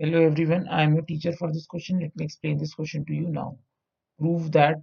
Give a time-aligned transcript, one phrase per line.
[0.00, 2.00] Hello everyone, I am your teacher for this question.
[2.00, 3.58] Let me explain this question to you now.
[4.20, 4.76] Prove that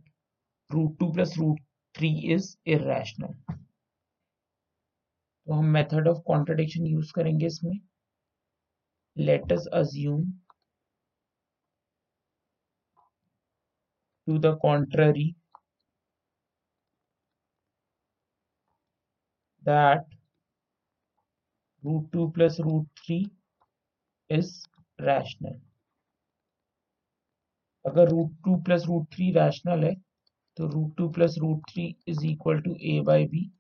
[0.70, 1.58] root 2 plus root
[1.96, 3.36] 3 is irrational.
[5.48, 7.80] तो हम method of contradiction use करेंगे इसमें
[9.18, 10.24] let us assume
[14.28, 15.34] to the contrary
[19.64, 20.06] that
[21.84, 23.26] root 2 plus root 3
[24.30, 24.52] is
[24.99, 25.61] rational
[27.85, 29.95] अगर root two plus root three rational है
[30.59, 33.51] तो root two plus root three is equal to a by b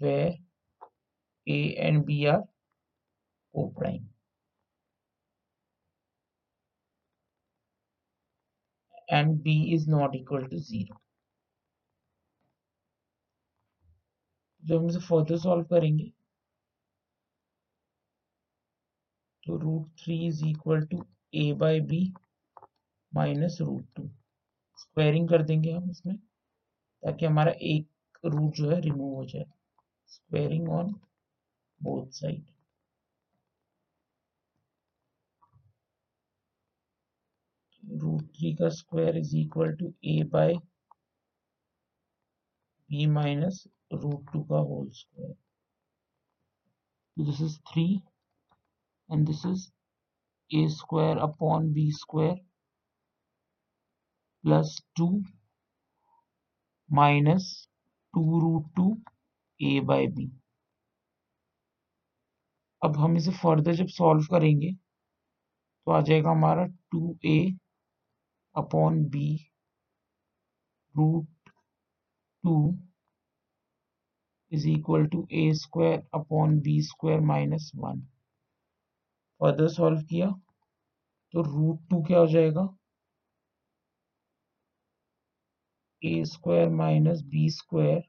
[0.00, 0.14] where
[1.46, 2.42] a and b are
[3.54, 4.08] co prime
[9.08, 11.00] and b is not equal to zero
[14.62, 16.10] जो हम इसे further solve करेंगे
[19.52, 20.98] तो root three is equal to
[21.34, 21.98] a by b
[23.12, 24.02] minus root two
[24.78, 26.16] squaring कर देंगे हम इसमें,
[27.02, 29.44] ताकि हमारा एक रूट जो है रिमूव हो जाए।
[30.10, 30.92] Squaring on
[31.80, 32.46] both side
[37.82, 40.54] root three का square is equal to a by
[42.90, 43.62] b minus
[43.94, 45.34] root two का whole square
[47.16, 47.86] this is three
[49.08, 49.70] and this is
[50.50, 52.36] a square upon b square
[54.44, 55.22] plus 2
[56.90, 57.68] minus
[58.14, 58.86] 2 root 2
[59.60, 60.28] a by b.
[62.82, 67.36] अब हम इसे further जब solve करेंगे तो आ जाएगा हमारा 2a
[68.54, 69.28] upon b
[70.94, 71.50] root
[72.44, 72.56] two
[74.52, 78.02] is equal to a square upon b square minus one
[79.42, 80.30] further solve किया
[81.34, 82.66] तो रूट टू क्या हो जाएगा?
[86.02, 88.02] A square minus b square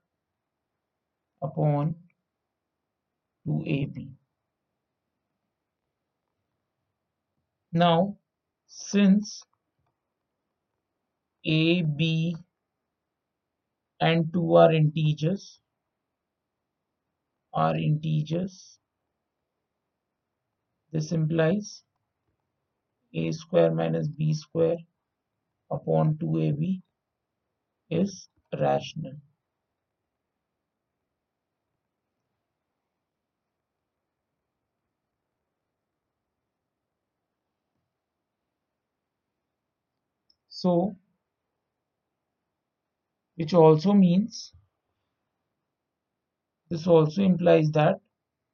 [1.42, 1.94] upon
[3.46, 4.08] two a b
[7.74, 8.14] now
[8.72, 9.42] since
[11.46, 12.38] a, b
[14.02, 15.60] and 2 are integers
[17.54, 18.80] are integers
[20.94, 21.84] This implies
[23.16, 24.78] a square minus b square
[25.72, 26.84] upon 2ab
[27.90, 29.16] is rational.
[40.50, 40.96] So,
[43.34, 44.54] which also means
[46.70, 48.00] this also implies that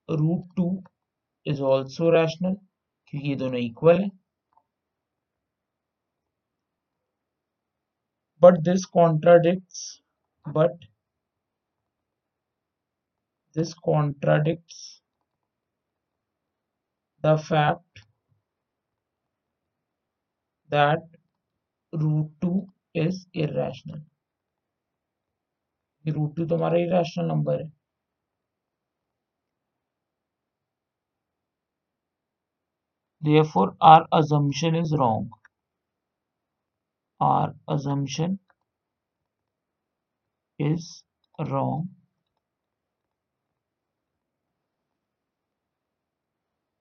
[0.08, 0.82] root 2
[1.46, 2.54] is also rational
[3.08, 4.10] क्योंकि ये दोनों equal है।
[8.42, 9.78] But this contradict
[10.46, 10.86] but
[13.56, 14.74] this contradict
[17.24, 18.00] the fact
[20.70, 21.18] that
[21.94, 22.52] root two
[22.98, 24.06] is irrational
[26.06, 27.72] root two तो हमारा irrational number है।
[33.29, 35.29] Therefore, our assumption is wrong.
[37.19, 38.40] Our assumption
[40.59, 41.03] is
[41.40, 41.90] wrong.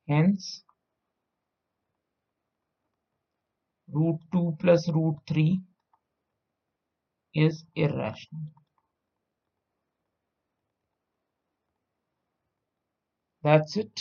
[0.09, 0.65] Hence,
[3.93, 5.61] root 2 plus root 3
[7.35, 8.45] is irrational.
[13.43, 14.01] That's it.